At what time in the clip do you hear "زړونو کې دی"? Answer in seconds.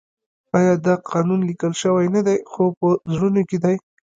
3.13-3.75